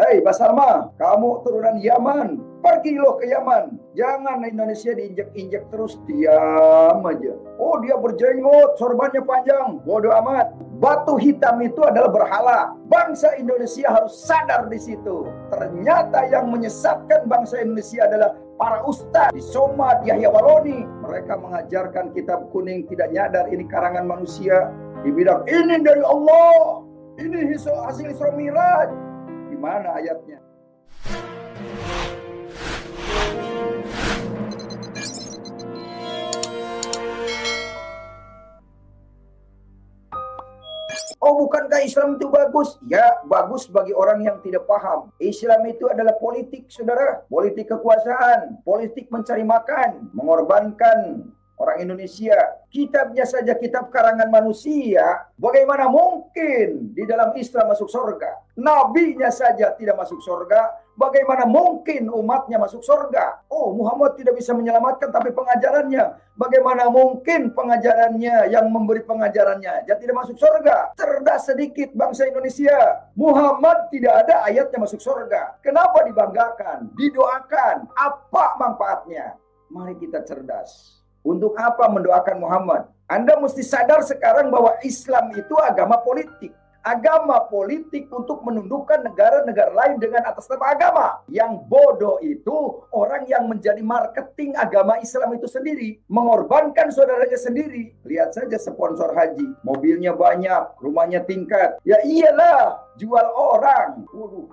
Hei 0.00 0.24
Basalma, 0.24 0.96
kamu 0.96 1.44
turunan 1.44 1.76
Yaman, 1.76 2.40
pergi 2.64 2.96
loh 2.96 3.20
ke 3.20 3.28
Yaman. 3.28 3.76
Jangan 3.92 4.40
Indonesia 4.48 4.96
diinjek-injek 4.96 5.68
terus, 5.68 6.00
diam 6.08 7.04
aja. 7.04 7.36
Oh 7.60 7.76
dia 7.84 8.00
berjenggot, 8.00 8.80
sorbannya 8.80 9.20
panjang, 9.20 9.76
bodoh 9.84 10.08
amat. 10.24 10.56
Batu 10.80 11.20
hitam 11.20 11.60
itu 11.60 11.84
adalah 11.84 12.08
berhala. 12.08 12.72
Bangsa 12.88 13.36
Indonesia 13.36 13.92
harus 13.92 14.16
sadar 14.24 14.72
di 14.72 14.80
situ. 14.80 15.28
Ternyata 15.52 16.32
yang 16.32 16.48
menyesatkan 16.48 17.28
bangsa 17.28 17.60
Indonesia 17.60 18.08
adalah 18.08 18.32
para 18.56 18.80
ustadz 18.88 19.36
di 19.36 19.44
Somad, 19.44 20.08
Yahya 20.08 20.32
Waloni. 20.32 20.80
Mereka 21.04 21.36
mengajarkan 21.36 22.16
kitab 22.16 22.48
kuning 22.56 22.88
tidak 22.88 23.12
nyadar 23.12 23.52
ini 23.52 23.68
karangan 23.68 24.08
manusia. 24.08 24.72
Di 25.04 25.12
bidang 25.12 25.44
ini 25.44 25.76
dari 25.84 26.00
Allah. 26.00 26.88
Ini 27.20 27.52
hasil 27.52 28.16
Isra 28.16 28.32
Miraj 28.32 29.09
mana 29.60 30.00
ayatnya? 30.00 30.40
Oh 41.20 41.36
bukankah 41.44 41.84
Islam 41.84 42.16
itu 42.16 42.32
bagus? 42.32 42.80
Ya 42.88 43.20
bagus 43.28 43.68
bagi 43.68 43.92
orang 43.92 44.24
yang 44.24 44.40
tidak 44.40 44.64
paham. 44.64 45.12
Islam 45.20 45.68
itu 45.68 45.84
adalah 45.84 46.16
politik 46.16 46.72
saudara. 46.72 47.20
Politik 47.28 47.68
kekuasaan. 47.68 48.64
Politik 48.64 49.12
mencari 49.12 49.44
makan. 49.44 50.08
Mengorbankan 50.16 51.28
orang 51.60 51.84
Indonesia. 51.84 52.64
Kitabnya 52.72 53.28
saja 53.28 53.52
kitab 53.60 53.92
karangan 53.92 54.32
manusia, 54.32 55.28
bagaimana 55.36 55.92
mungkin 55.92 56.96
di 56.96 57.04
dalam 57.04 57.36
Islam 57.36 57.68
masuk 57.68 57.92
surga? 57.92 58.56
Nabinya 58.56 59.28
saja 59.28 59.76
tidak 59.76 60.00
masuk 60.00 60.22
surga, 60.24 60.70
bagaimana 60.96 61.44
mungkin 61.44 62.08
umatnya 62.08 62.56
masuk 62.56 62.80
surga? 62.80 63.44
Oh, 63.52 63.76
Muhammad 63.76 64.16
tidak 64.16 64.38
bisa 64.40 64.56
menyelamatkan 64.56 65.12
tapi 65.12 65.34
pengajarannya, 65.34 66.32
bagaimana 66.38 66.88
mungkin 66.88 67.52
pengajarannya 67.52 68.48
yang 68.48 68.70
memberi 68.72 69.04
pengajarannya 69.04 69.84
jadi 69.84 70.00
tidak 70.00 70.16
masuk 70.24 70.40
surga? 70.40 70.96
Cerdas 70.96 71.50
sedikit 71.50 71.92
bangsa 71.92 72.30
Indonesia. 72.30 73.10
Muhammad 73.18 73.90
tidak 73.92 74.24
ada 74.24 74.46
ayatnya 74.48 74.78
masuk 74.80 75.02
surga. 75.02 75.58
Kenapa 75.60 76.06
dibanggakan? 76.06 76.94
Didoakan. 76.94 77.90
Apa 77.98 78.56
manfaatnya? 78.56 79.34
Mari 79.70 79.98
kita 79.98 80.22
cerdas 80.22 80.99
untuk 81.26 81.56
apa 81.60 81.88
mendoakan 81.88 82.36
Muhammad? 82.40 82.82
Anda 83.10 83.34
mesti 83.42 83.66
sadar 83.66 84.06
sekarang 84.06 84.54
bahwa 84.54 84.78
Islam 84.86 85.34
itu 85.34 85.54
agama 85.58 85.98
politik. 85.98 86.54
Agama 86.80 87.44
politik 87.44 88.08
untuk 88.08 88.40
menundukkan 88.40 89.04
negara-negara 89.04 89.68
lain 89.68 90.00
dengan 90.00 90.24
atas 90.24 90.48
nama 90.48 90.72
agama. 90.72 91.06
Yang 91.28 91.60
bodoh 91.68 92.16
itu 92.24 92.86
orang 92.88 93.28
yang 93.28 93.52
menjadi 93.52 93.84
marketing 93.84 94.56
agama 94.56 94.96
Islam 94.96 95.36
itu 95.36 95.44
sendiri. 95.44 96.00
Mengorbankan 96.08 96.88
saudaranya 96.88 97.36
sendiri. 97.36 97.92
Lihat 98.08 98.32
saja 98.32 98.56
sponsor 98.56 99.12
haji. 99.12 99.60
Mobilnya 99.60 100.16
banyak, 100.16 100.80
rumahnya 100.80 101.20
tingkat. 101.28 101.76
Ya 101.84 102.00
iyalah, 102.00 102.80
jual 102.96 103.28
orang. 103.36 104.08
Waduh, 104.16 104.48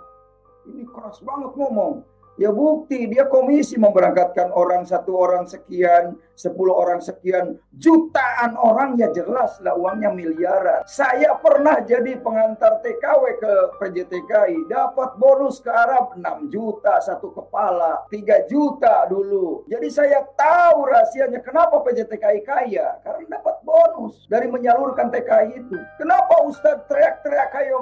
ini 0.67 0.83
keras 0.83 1.23
banget 1.23 1.55
ngomong 1.55 2.03
Ya 2.37 2.53
bukti 2.53 3.09
dia 3.09 3.25
komisi 3.25 3.81
memberangkatkan 3.81 4.53
orang 4.53 4.85
satu 4.85 5.17
orang 5.17 5.49
sekian, 5.49 6.21
sepuluh 6.37 6.77
orang 6.77 7.01
sekian, 7.01 7.57
jutaan 7.73 8.53
orang 8.53 8.93
ya 8.93 9.09
jelas 9.09 9.57
lah 9.65 9.73
uangnya 9.73 10.13
miliaran. 10.13 10.85
Saya 10.85 11.33
pernah 11.41 11.81
jadi 11.81 12.21
pengantar 12.21 12.77
TKW 12.85 13.23
ke 13.41 13.53
PJTKI, 13.81 14.69
dapat 14.69 15.17
bonus 15.17 15.57
ke 15.65 15.73
Arab 15.73 16.13
6 16.13 16.53
juta 16.53 17.01
satu 17.01 17.33
kepala, 17.33 18.05
3 18.13 18.45
juta 18.45 19.09
dulu. 19.09 19.65
Jadi 19.65 19.89
saya 19.89 20.21
tahu 20.37 20.85
rahasianya 20.93 21.41
kenapa 21.41 21.81
PJTKI 21.81 22.45
kaya, 22.45 23.01
karena 23.01 23.41
dapat 23.41 23.65
bonus 23.65 24.29
dari 24.29 24.45
menyalurkan 24.45 25.09
TKI 25.09 25.57
itu. 25.57 25.77
Kenapa 25.97 26.45
Ustadz 26.45 26.85
teriak-teriak 26.85 27.49
kayak 27.49 27.81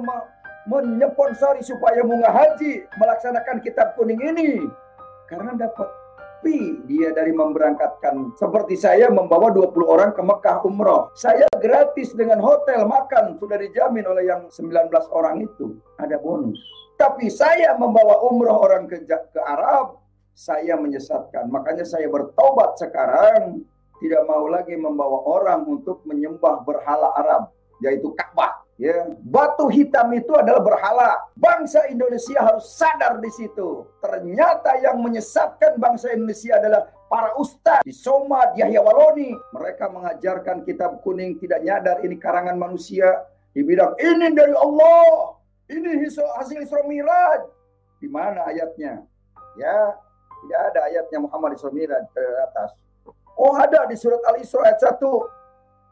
menyponsori 0.65 1.61
supaya 1.61 2.01
munggah 2.01 2.33
haji 2.33 2.89
melaksanakan 2.97 3.61
kitab 3.61 3.93
kuning 3.93 4.21
ini. 4.21 4.65
Karena 5.29 5.53
dapat 5.53 5.89
pi 6.41 6.81
dia 6.85 7.13
dari 7.13 7.33
memberangkatkan. 7.33 8.37
Seperti 8.37 8.77
saya 8.77 9.09
membawa 9.09 9.49
20 9.53 9.73
orang 9.85 10.11
ke 10.13 10.21
Mekah 10.21 10.61
umroh. 10.65 11.09
Saya 11.17 11.49
gratis 11.57 12.13
dengan 12.13 12.41
hotel 12.41 12.85
makan 12.85 13.37
sudah 13.41 13.57
dijamin 13.57 14.05
oleh 14.05 14.29
yang 14.29 14.49
19 14.49 14.89
orang 15.13 15.41
itu. 15.41 15.77
Ada 16.01 16.21
bonus. 16.21 16.57
Tapi 16.97 17.27
saya 17.29 17.73
membawa 17.77 18.21
umroh 18.25 18.61
orang 18.61 18.89
ke, 18.89 19.05
ke 19.05 19.41
Arab 19.41 20.01
saya 20.37 20.77
menyesatkan. 20.77 21.49
Makanya 21.49 21.85
saya 21.85 22.09
bertobat 22.09 22.77
sekarang. 22.81 23.65
Tidak 23.95 24.27
mau 24.27 24.51
lagi 24.51 24.75
membawa 24.75 25.23
orang 25.23 25.63
untuk 25.71 26.03
menyembah 26.03 26.67
berhala 26.67 27.15
Arab 27.15 27.47
yaitu 27.79 28.11
Ka'bah 28.11 28.64
Ya, 28.75 29.07
batu 29.23 29.71
hitam 29.71 30.11
itu 30.11 30.35
adalah 30.35 30.59
berhala. 30.59 31.31
Bangsa 31.39 31.87
Indonesia 31.87 32.43
harus 32.43 32.75
sadar 32.75 33.23
di 33.23 33.31
situ. 33.31 33.87
Ternyata 34.03 34.75
yang 34.83 34.99
menyesatkan 34.99 35.79
bangsa 35.79 36.11
Indonesia 36.11 36.59
adalah 36.59 36.91
para 37.07 37.39
ustadz 37.39 37.87
di 37.87 37.95
Somad, 37.95 38.59
Yahya 38.59 38.83
Waloni. 38.83 39.31
Mereka 39.55 39.87
mengajarkan 39.87 40.67
kitab 40.67 40.99
kuning 41.07 41.39
tidak 41.39 41.63
nyadar 41.63 42.03
ini 42.03 42.19
karangan 42.19 42.59
manusia. 42.59 43.23
Di 43.55 43.63
bidang 43.63 43.95
ini 43.95 44.35
dari 44.35 44.51
Allah. 44.51 45.39
Ini 45.71 46.11
hasil 46.11 46.59
Isra 46.59 46.83
Miraj. 46.83 47.47
Di 48.03 48.11
mana 48.11 48.43
ayatnya? 48.51 49.07
Ya, 49.55 49.79
tidak 50.43 50.61
ada 50.75 50.79
ayatnya 50.91 51.19
Muhammad 51.23 51.55
Isra 51.55 51.71
Miraj 51.71 52.03
ke 52.11 52.23
atas. 52.51 52.75
Oh 53.39 53.55
ada 53.55 53.87
di 53.87 53.95
surat 53.95 54.19
Al-Isra 54.27 54.67
ayat 54.67 54.99
1. 54.99 54.99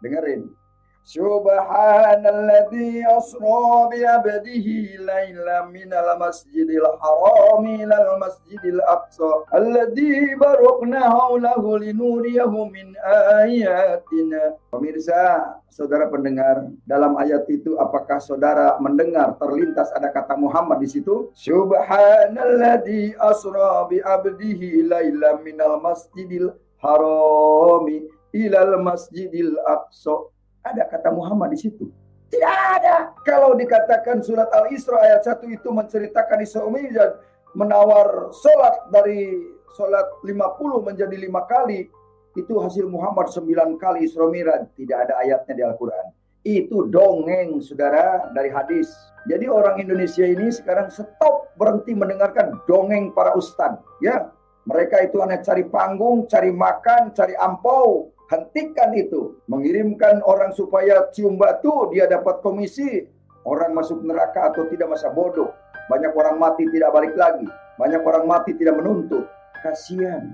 Dengerin. 0.04 0.63
Subhanalladzi 1.04 3.04
asra 3.04 3.92
bi 3.92 4.08
abdihi 4.08 5.04
lailan 5.04 5.76
minal 5.76 6.16
masjidil 6.16 6.88
harami 6.96 7.84
ilal 7.84 8.24
masjidil 8.24 8.80
aqsa 8.88 9.44
alladzi 9.52 10.32
barakna 10.40 11.12
haulahu 11.12 11.76
linuriyahu 11.84 12.72
min 12.72 12.96
ayatina. 13.04 14.56
Pemirsa, 14.72 15.60
saudara 15.68 16.08
pendengar, 16.08 16.72
dalam 16.88 17.20
ayat 17.20 17.52
itu 17.52 17.76
apakah 17.84 18.24
saudara 18.24 18.80
mendengar 18.80 19.36
terlintas 19.36 19.92
ada 19.92 20.08
kata 20.08 20.40
Muhammad 20.40 20.80
di 20.80 20.88
situ? 20.88 21.36
Subhanalladzi 21.36 23.20
asra 23.20 23.92
bi 23.92 24.00
abdihi 24.00 24.88
laila 24.88 25.36
minal 25.44 25.84
masjidil 25.84 26.56
harami 26.80 28.08
ilal 28.32 28.80
masjidil 28.80 29.60
aqsa 29.68 30.32
ada 30.64 30.84
kata 30.88 31.12
Muhammad 31.12 31.52
di 31.54 31.60
situ? 31.68 31.86
Tidak 32.34 32.58
ada. 32.82 33.14
Kalau 33.22 33.54
dikatakan 33.54 34.26
surat 34.26 34.50
Al-Isra 34.50 34.98
ayat 35.06 35.22
1 35.22 35.46
itu 35.54 35.70
menceritakan 35.70 36.42
Isra 36.42 36.66
Mi'raj 36.66 37.14
menawar 37.54 38.34
solat 38.34 38.90
dari 38.90 39.38
solat 39.78 40.18
50 40.26 40.34
menjadi 40.82 41.14
lima 41.14 41.46
kali 41.46 41.86
itu 42.34 42.54
hasil 42.58 42.90
Muhammad 42.90 43.30
9 43.30 43.78
kali 43.78 44.10
Isra 44.10 44.26
Mi'raj 44.26 44.66
tidak 44.74 45.06
ada 45.10 45.22
ayatnya 45.22 45.54
di 45.54 45.64
Al-Qur'an 45.66 46.08
itu 46.44 46.90
dongeng 46.90 47.62
saudara 47.62 48.34
dari 48.34 48.50
hadis 48.50 48.90
jadi 49.30 49.46
orang 49.48 49.80
Indonesia 49.80 50.26
ini 50.26 50.50
sekarang 50.50 50.90
stop 50.90 51.54
berhenti 51.56 51.94
mendengarkan 51.94 52.58
dongeng 52.66 53.14
para 53.14 53.38
ustadz 53.38 53.86
ya 54.02 54.34
mereka 54.66 55.06
itu 55.06 55.22
hanya 55.22 55.40
cari 55.46 55.70
panggung 55.70 56.26
cari 56.26 56.50
makan 56.50 57.14
cari 57.14 57.38
ampau 57.38 58.13
Hentikan 58.32 58.96
itu. 58.96 59.40
Mengirimkan 59.52 60.24
orang 60.24 60.56
supaya 60.56 61.12
cium 61.12 61.36
batu, 61.36 61.92
dia 61.92 62.08
dapat 62.08 62.40
komisi. 62.40 63.08
Orang 63.44 63.76
masuk 63.76 64.00
neraka 64.08 64.56
atau 64.56 64.68
tidak 64.72 64.96
masa 64.96 65.12
bodoh. 65.12 65.52
Banyak 65.92 66.16
orang 66.16 66.40
mati 66.40 66.64
tidak 66.72 66.96
balik 66.96 67.12
lagi. 67.20 67.44
Banyak 67.76 68.02
orang 68.08 68.24
mati 68.24 68.56
tidak 68.56 68.80
menuntut. 68.80 69.28
Kasihan. 69.60 70.32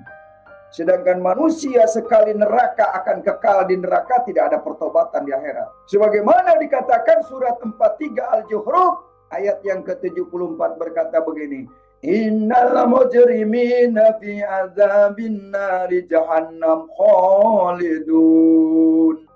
Sedangkan 0.69 1.18
manusia 1.18 1.90
sekali 1.90 2.38
neraka 2.38 2.94
akan 3.02 3.25
kekal 3.25 3.66
di 3.66 3.81
neraka 3.81 4.22
tidak 4.22 4.54
ada 4.54 4.58
pertobatan 4.62 5.25
di 5.25 5.34
akhirat. 5.34 5.90
Sebagaimana 5.90 6.62
dikatakan 6.62 7.25
surat 7.25 7.58
43 7.58 8.38
Al-Juhruf 8.38 9.10
ayat 9.34 9.66
yang 9.66 9.81
ke-74 9.81 10.62
berkata 10.78 11.25
begini. 11.25 11.66
Innal 12.00 12.88
mujrimina 12.88 14.16
fi 14.24 14.40
azabin 14.40 15.51
nari 15.51 16.07
jahannam 16.07 16.88
khalidun. 16.96 18.48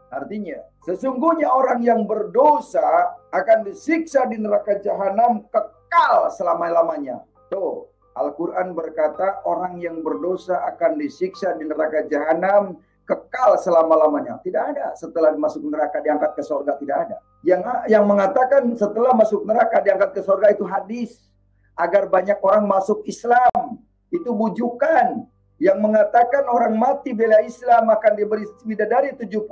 Artinya, 0.08 0.64
sesungguhnya 0.88 1.52
orang 1.52 1.84
yang 1.84 2.08
berdosa 2.08 3.20
akan 3.36 3.68
disiksa 3.68 4.24
di 4.32 4.40
neraka 4.40 4.80
jahanam 4.80 5.44
kekal 5.52 6.32
selama-lamanya. 6.32 7.28
Tuh, 7.52 7.92
Al-Quran 8.16 8.72
berkata 8.72 9.44
orang 9.44 9.84
yang 9.84 10.00
berdosa 10.00 10.64
akan 10.64 10.96
disiksa 10.96 11.60
di 11.60 11.68
neraka 11.68 12.08
jahanam 12.08 12.80
kekal 13.04 13.60
selama-lamanya. 13.60 14.40
Tidak 14.40 14.64
ada 14.72 14.96
setelah 14.96 15.36
masuk 15.36 15.68
neraka 15.68 16.00
diangkat 16.00 16.32
ke 16.32 16.44
surga 16.48 16.80
tidak 16.80 17.12
ada. 17.12 17.18
Yang 17.44 17.62
yang 17.92 18.08
mengatakan 18.08 18.72
setelah 18.80 19.12
masuk 19.12 19.44
neraka 19.44 19.84
diangkat 19.84 20.16
ke 20.16 20.22
surga 20.24 20.56
itu 20.56 20.64
hadis 20.64 21.33
agar 21.78 22.10
banyak 22.10 22.38
orang 22.42 22.66
masuk 22.66 23.02
Islam. 23.06 23.82
Itu 24.14 24.34
bujukan 24.34 25.26
yang 25.58 25.78
mengatakan 25.82 26.46
orang 26.50 26.78
mati 26.78 27.16
bela 27.16 27.42
Islam 27.42 27.90
akan 27.90 28.14
diberi 28.14 28.46
bidadari 28.66 29.14
72. 29.18 29.48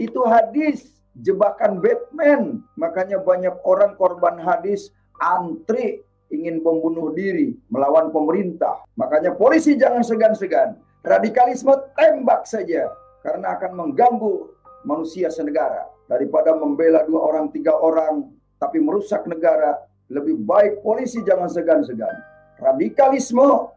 Itu 0.00 0.24
hadis 0.24 0.96
jebakan 1.16 1.80
Batman. 1.80 2.64
Makanya 2.76 3.20
banyak 3.20 3.60
orang 3.64 3.96
korban 3.96 4.40
hadis 4.40 4.92
antri 5.20 6.04
ingin 6.32 6.60
membunuh 6.60 7.14
diri 7.14 7.54
melawan 7.70 8.10
pemerintah. 8.10 8.82
Makanya 8.98 9.36
polisi 9.36 9.78
jangan 9.78 10.02
segan-segan. 10.02 10.76
Radikalisme 11.06 11.70
tembak 11.94 12.50
saja 12.50 12.90
karena 13.22 13.54
akan 13.54 13.72
mengganggu 13.78 14.50
manusia 14.82 15.30
senegara. 15.30 15.86
Daripada 16.06 16.54
membela 16.54 17.02
dua 17.02 17.34
orang, 17.34 17.50
tiga 17.50 17.74
orang, 17.74 18.30
tapi 18.62 18.78
merusak 18.78 19.26
negara, 19.26 19.85
lebih 20.10 20.38
baik 20.42 20.82
polisi 20.82 21.22
jangan 21.26 21.50
segan-segan. 21.50 22.14
Radikalisme 22.56 23.70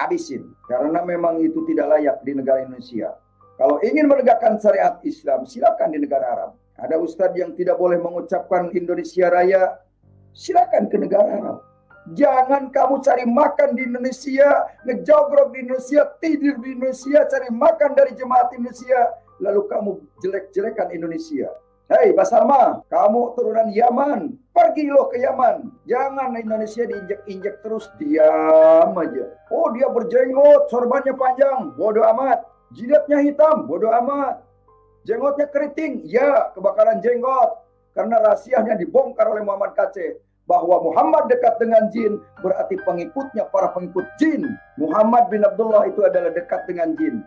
habisin 0.00 0.50
karena 0.66 1.04
memang 1.04 1.38
itu 1.42 1.62
tidak 1.68 1.98
layak 1.98 2.16
di 2.24 2.32
negara 2.34 2.64
Indonesia. 2.64 3.14
Kalau 3.60 3.78
ingin 3.84 4.08
menegakkan 4.08 4.56
syariat 4.58 4.98
Islam, 5.04 5.44
silakan 5.44 5.94
di 5.94 5.98
negara 6.02 6.26
Arab. 6.34 6.50
Ada 6.80 6.96
ustadz 6.98 7.36
yang 7.36 7.52
tidak 7.54 7.76
boleh 7.78 8.00
mengucapkan 8.00 8.72
Indonesia 8.74 9.28
Raya, 9.28 9.78
silakan 10.32 10.88
ke 10.88 10.96
negara 10.98 11.28
Arab. 11.38 11.58
Jangan 12.18 12.74
kamu 12.74 12.98
cari 12.98 13.22
makan 13.28 13.78
di 13.78 13.86
Indonesia, 13.86 14.66
ngejogrok 14.82 15.54
di 15.54 15.58
Indonesia, 15.62 16.02
tidur 16.18 16.58
di 16.58 16.74
Indonesia, 16.74 17.22
cari 17.30 17.48
makan 17.54 17.90
dari 17.94 18.12
jemaat 18.18 18.50
Indonesia, 18.58 19.00
lalu 19.38 19.70
kamu 19.70 19.90
jelek-jelekan 20.18 20.90
Indonesia. 20.90 21.46
Hei 21.92 22.16
Basarma, 22.16 22.80
kamu 22.88 23.36
turunan 23.36 23.68
Yaman, 23.68 24.32
pergi 24.48 24.88
lo 24.88 25.12
ke 25.12 25.20
Yaman. 25.20 25.84
Jangan 25.84 26.32
Indonesia 26.40 26.88
diinjek-injek 26.88 27.60
terus, 27.60 27.92
diam 28.00 28.96
aja. 28.96 29.28
Oh 29.52 29.68
dia 29.76 29.92
berjenggot, 29.92 30.72
sorbannya 30.72 31.12
panjang, 31.12 31.76
bodoh 31.76 32.00
amat. 32.16 32.48
Jidatnya 32.72 33.20
hitam, 33.20 33.68
bodoh 33.68 33.92
amat. 33.92 34.40
Jenggotnya 35.04 35.52
keriting, 35.52 36.00
ya 36.08 36.56
kebakaran 36.56 37.04
jenggot. 37.04 37.60
Karena 37.92 38.24
rahasianya 38.24 38.80
dibongkar 38.80 39.28
oleh 39.28 39.44
Muhammad 39.44 39.76
Kace 39.76 40.16
bahwa 40.48 40.80
Muhammad 40.80 41.28
dekat 41.28 41.60
dengan 41.60 41.92
jin 41.92 42.24
berarti 42.40 42.80
pengikutnya 42.88 43.52
para 43.52 43.68
pengikut 43.68 44.08
jin. 44.16 44.48
Muhammad 44.80 45.28
bin 45.28 45.44
Abdullah 45.44 45.84
itu 45.84 46.00
adalah 46.08 46.32
dekat 46.32 46.64
dengan 46.64 46.96
jin. 46.96 47.20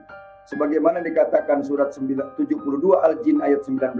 Sebagaimana 0.49 1.05
dikatakan 1.05 1.61
surat 1.61 1.93
72 1.93 2.33
Al-Jin 2.97 3.45
ayat 3.45 3.61
19. 3.61 3.93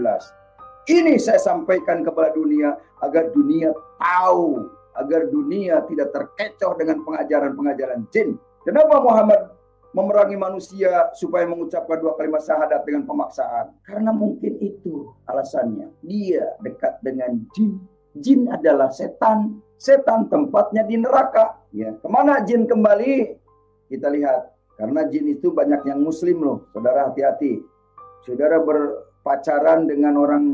Ini 0.86 1.18
saya 1.18 1.42
sampaikan 1.42 2.06
kepada 2.06 2.30
dunia 2.30 2.78
agar 3.02 3.34
dunia 3.34 3.74
tahu, 3.98 4.70
agar 4.94 5.26
dunia 5.26 5.82
tidak 5.90 6.14
terkecoh 6.14 6.78
dengan 6.78 7.02
pengajaran-pengajaran 7.02 8.06
jin. 8.14 8.38
Kenapa 8.62 9.02
Muhammad 9.02 9.50
memerangi 9.90 10.38
manusia 10.38 11.10
supaya 11.18 11.42
mengucapkan 11.46 11.98
dua 11.98 12.14
kalimat 12.14 12.42
syahadat 12.42 12.86
dengan 12.86 13.02
pemaksaan? 13.02 13.74
Karena 13.82 14.14
mungkin 14.14 14.62
itu 14.62 15.10
alasannya. 15.26 15.90
Dia 16.06 16.54
dekat 16.62 17.02
dengan 17.02 17.34
jin 17.54 17.82
jin 18.20 18.48
adalah 18.48 18.88
setan. 18.92 19.60
Setan 19.76 20.32
tempatnya 20.32 20.88
di 20.88 20.96
neraka. 20.96 21.60
Ya, 21.72 21.92
ke 21.92 22.08
mana 22.08 22.40
jin 22.44 22.64
kembali? 22.64 23.36
Kita 23.92 24.08
lihat. 24.08 24.56
Karena 24.76 25.08
jin 25.08 25.36
itu 25.36 25.52
banyak 25.52 25.88
yang 25.88 26.00
muslim 26.00 26.40
loh. 26.44 26.58
Saudara 26.72 27.08
hati-hati. 27.08 27.60
Saudara 28.24 28.60
berpacaran 28.60 29.88
dengan 29.88 30.20
orang 30.20 30.44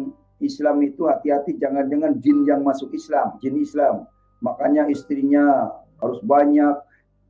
Islam 0.43 0.83
itu 0.83 1.07
hati-hati. 1.09 1.57
Jangan-jangan 1.57 2.19
jin 2.19 2.45
yang 2.45 2.61
masuk 2.67 2.93
Islam. 2.93 3.39
Jin 3.39 3.59
Islam. 3.63 4.07
Makanya 4.43 4.91
istrinya 4.91 5.71
harus 6.03 6.19
banyak. 6.21 6.77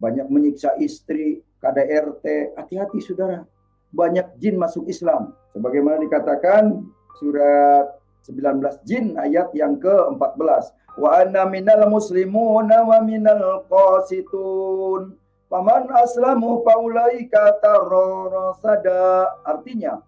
Banyak 0.00 0.26
menyiksa 0.32 0.74
istri. 0.80 1.44
KDRT. 1.62 2.56
Hati-hati 2.58 2.98
saudara. 2.98 3.46
Banyak 3.92 4.40
jin 4.40 4.58
masuk 4.58 4.88
Islam. 4.88 5.36
Sebagaimana 5.52 6.00
dikatakan 6.00 6.80
surat 7.20 8.00
19 8.24 8.82
jin 8.88 9.14
ayat 9.20 9.52
yang 9.52 9.76
ke-14. 9.76 10.64
Wa 10.96 11.24
anna 11.24 11.48
minal 11.48 11.88
muslimuna 11.88 12.84
wa 12.84 12.98
minal 13.04 13.64
qasitun. 13.68 15.16
Paman 15.52 15.84
aslamu 15.92 16.64
paulaika 16.64 17.60
tarorosada. 17.60 19.28
Artinya, 19.44 20.00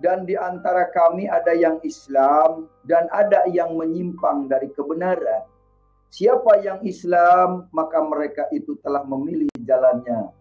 dan 0.00 0.24
di 0.24 0.34
antara 0.34 0.88
kami 0.88 1.28
ada 1.28 1.52
yang 1.52 1.76
Islam 1.84 2.66
dan 2.88 3.06
ada 3.12 3.44
yang 3.52 3.76
menyimpang 3.76 4.48
dari 4.48 4.72
kebenaran. 4.72 5.44
Siapa 6.10 6.58
yang 6.64 6.82
Islam, 6.82 7.70
maka 7.70 8.02
mereka 8.02 8.50
itu 8.50 8.74
telah 8.82 9.06
memilih 9.06 9.46
jalannya. 9.62 10.34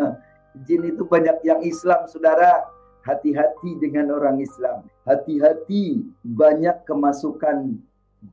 Jin 0.66 0.82
itu 0.88 1.04
banyak 1.04 1.44
yang 1.44 1.60
Islam, 1.60 2.08
saudara 2.08 2.64
hati-hati 3.04 3.80
dengan 3.80 4.12
orang 4.14 4.40
Islam. 4.40 4.86
Hati-hati 5.04 6.04
banyak 6.24 6.84
kemasukan 6.84 7.80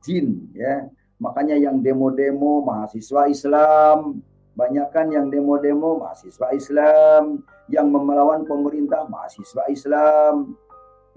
jin 0.00 0.48
ya. 0.52 0.88
Makanya 1.18 1.58
yang 1.58 1.82
demo-demo 1.82 2.62
mahasiswa 2.62 3.26
Islam, 3.26 4.22
banyak 4.54 4.86
kan 4.94 5.10
yang 5.10 5.26
demo-demo 5.34 5.98
mahasiswa 5.98 6.54
Islam, 6.54 7.42
yang 7.66 7.90
melawan 7.90 8.46
pemerintah 8.46 9.02
mahasiswa 9.10 9.66
Islam. 9.66 10.54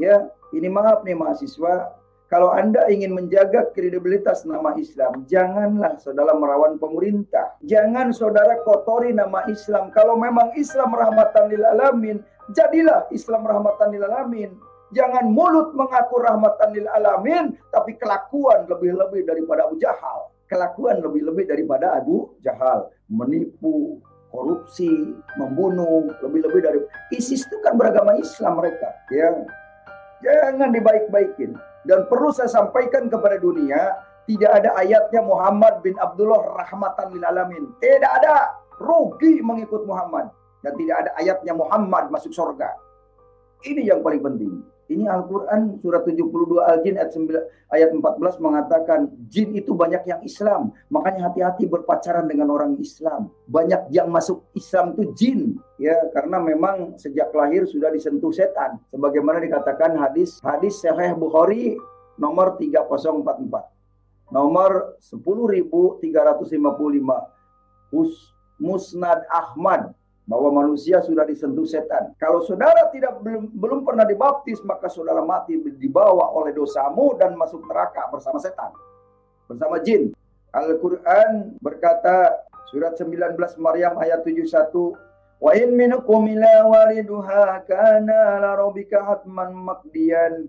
Ya, 0.01 0.33
ini 0.50 0.65
maaf 0.65 1.06
nih 1.06 1.13
mahasiswa, 1.13 1.94
kalau 2.25 2.50
Anda 2.50 2.89
ingin 2.89 3.13
menjaga 3.13 3.69
kredibilitas 3.75 4.48
nama 4.50 4.74
Islam, 4.74 5.27
janganlah 5.30 6.01
saudara 6.01 6.33
merawan 6.33 6.81
pemerintah. 6.81 7.59
Jangan 7.62 8.09
saudara 8.09 8.57
kotori 8.65 9.13
nama 9.13 9.45
Islam. 9.45 9.94
Kalau 9.94 10.18
memang 10.18 10.56
Islam 10.57 10.95
rahmatan 10.95 11.53
lil 11.53 11.62
alamin, 11.62 12.18
jadilah 12.56 13.06
Islam 13.13 13.45
rahmatan 13.45 13.94
lil 13.94 14.07
alamin. 14.07 14.56
Jangan 14.95 15.27
mulut 15.30 15.75
mengaku 15.77 16.24
rahmatan 16.24 16.71
lil 16.71 16.88
alamin, 16.89 17.53
tapi 17.69 17.94
kelakuan 18.00 18.65
lebih-lebih 18.65 19.27
daripada 19.27 19.69
Abu 19.69 19.77
Jahal. 19.77 20.33
Kelakuan 20.50 21.03
lebih-lebih 21.03 21.45
daripada 21.45 22.00
Abu 22.00 22.31
Jahal. 22.42 22.89
Menipu, 23.12 24.00
korupsi, 24.31 25.13
membunuh, 25.36 26.07
lebih-lebih 26.24 26.62
dari 26.63 26.80
ISIS 27.12 27.44
itu 27.44 27.59
kan 27.59 27.75
beragama 27.75 28.15
Islam 28.15 28.63
mereka, 28.63 28.88
ya. 29.12 29.36
Jangan 30.21 30.69
dibaik-baikin. 30.69 31.57
Dan 31.85 32.06
perlu 32.06 32.29
saya 32.29 32.50
sampaikan 32.50 33.09
kepada 33.09 33.41
dunia, 33.41 33.97
tidak 34.29 34.51
ada 34.62 34.77
ayatnya 34.77 35.21
Muhammad 35.25 35.81
bin 35.81 35.97
Abdullah 35.97 36.62
rahmatan 36.62 37.09
lil 37.13 37.25
alamin. 37.25 37.63
Tidak 37.81 38.12
ada. 38.21 38.62
Rugi 38.81 39.46
mengikut 39.46 39.86
Muhammad 39.86 40.34
dan 40.65 40.74
tidak 40.74 41.05
ada 41.05 41.12
ayatnya 41.22 41.53
Muhammad 41.53 42.10
masuk 42.10 42.34
surga. 42.34 42.74
Ini 43.62 43.93
yang 43.93 44.01
paling 44.01 44.25
penting. 44.25 44.65
Ini 44.91 45.07
Al-Quran 45.07 45.79
surat 45.79 46.03
72 46.03 46.60
Al-Jin 46.60 47.00
ayat, 47.00 47.15
9, 47.15 47.31
ayat 47.71 47.89
14 47.95 48.43
mengatakan 48.43 49.07
jin 49.31 49.55
itu 49.55 49.71
banyak 49.71 50.03
yang 50.03 50.19
Islam. 50.19 50.75
Makanya 50.91 51.31
hati-hati 51.31 51.63
berpacaran 51.63 52.27
dengan 52.27 52.51
orang 52.51 52.75
Islam. 52.75 53.31
Banyak 53.48 53.88
yang 53.95 54.12
masuk 54.12 54.51
Islam 54.51 54.91
itu 55.00 55.03
jin. 55.15 55.39
ya 55.79 55.95
Karena 56.12 56.43
memang 56.43 57.00
sejak 57.00 57.31
lahir 57.31 57.63
sudah 57.63 57.88
disentuh 57.88 58.36
setan. 58.36 58.83
Sebagaimana 58.91 59.39
dikatakan 59.39 59.95
hadis 59.95 60.43
hadis 60.43 60.83
Sahih 60.83 61.15
Bukhari 61.15 61.79
nomor 62.19 62.60
3044. 62.60 64.27
Nomor 64.27 65.00
10355. 65.00 66.03
Musnad 68.60 69.24
Ahmad 69.31 69.95
bahwa 70.31 70.63
manusia 70.63 71.03
sudah 71.03 71.27
disentuh 71.27 71.67
setan. 71.67 72.15
Kalau 72.15 72.39
saudara 72.47 72.88
tidak 72.95 73.19
belum 73.19 73.51
belum 73.51 73.83
pernah 73.83 74.07
dibaptis, 74.07 74.63
maka 74.63 74.88
saudara 74.88 75.19
mati 75.19 75.59
dibawa 75.75 76.31
oleh 76.31 76.55
dosamu 76.55 77.19
dan 77.19 77.35
masuk 77.35 77.59
neraka 77.67 78.07
bersama 78.07 78.39
setan, 78.39 78.71
bersama 79.51 79.83
jin. 79.83 80.15
Al-Quran 80.55 81.59
berkata 81.59 82.47
surat 82.71 82.95
19 82.95 83.35
Maryam 83.59 84.00
ayat 84.00 84.23
71 84.23 85.11
Wa 85.41 85.57
in 85.57 85.73
minkum 85.73 86.29
ila 86.29 86.69
waliduha 86.69 87.65
kana 87.65 88.38
la 88.38 88.53
rabbika 88.53 89.01
hatman 89.01 89.57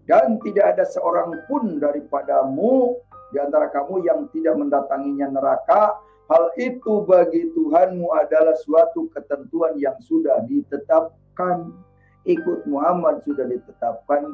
dan 0.04 0.36
tidak 0.44 0.76
ada 0.76 0.84
seorang 0.84 1.32
pun 1.48 1.80
daripadamu 1.80 3.00
di 3.32 3.40
antara 3.40 3.72
kamu 3.72 4.04
yang 4.04 4.28
tidak 4.36 4.52
mendatanginya 4.52 5.32
neraka 5.32 5.96
Hal 6.32 6.48
itu 6.56 7.04
bagi 7.04 7.52
Tuhanmu 7.52 8.08
adalah 8.16 8.56
suatu 8.56 9.04
ketentuan 9.12 9.76
yang 9.76 10.00
sudah 10.00 10.40
ditetapkan. 10.48 11.76
Ikut 12.24 12.64
Muhammad 12.64 13.20
sudah 13.20 13.44
ditetapkan 13.44 14.32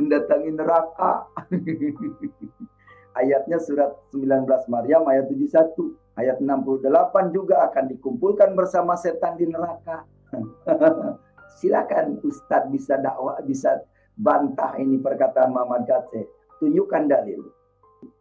mendatangi 0.00 0.56
neraka. 0.56 1.28
Ayatnya 3.20 3.60
surat 3.60 3.92
19 4.16 4.48
Maryam 4.72 5.04
ayat 5.04 5.28
71. 5.28 6.16
Ayat 6.16 6.40
68 6.40 7.36
juga 7.36 7.68
akan 7.68 7.84
dikumpulkan 7.92 8.56
bersama 8.56 8.96
setan 8.96 9.36
di 9.36 9.52
neraka. 9.52 10.08
Silakan 11.60 12.24
Ustadz 12.24 12.72
bisa 12.72 12.96
dakwah, 13.04 13.36
bisa 13.44 13.84
bantah 14.16 14.80
ini 14.80 14.96
perkataan 14.96 15.52
Muhammad 15.52 15.84
Gatseh. 15.84 16.24
Tunjukkan 16.56 17.04
dalil. 17.04 17.44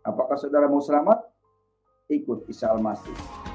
Apakah 0.04 0.36
saudara 0.36 0.68
mau 0.68 0.84
selamat? 0.84 1.37
Ikut 2.08 2.48
Isa 2.48 2.72
Al-Masih. 2.72 3.47